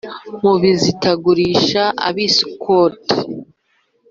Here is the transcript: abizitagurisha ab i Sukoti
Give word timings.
abizitagurisha 0.51 1.83
ab 2.07 2.15
i 2.25 2.27
Sukoti 2.35 3.15